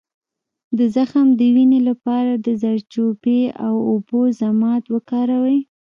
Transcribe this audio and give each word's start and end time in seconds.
د 0.77 0.79
زخم 0.95 1.27
د 1.39 1.41
وینې 1.55 1.79
لپاره 1.89 2.31
د 2.45 2.47
زردچوبې 2.61 3.41
او 3.65 3.75
اوبو 3.91 4.21
ضماد 4.41 4.83
وکاروئ 4.93 5.59